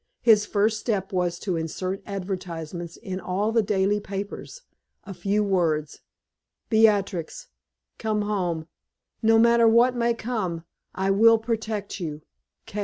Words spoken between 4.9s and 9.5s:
a few words. "Beatrix, come home. No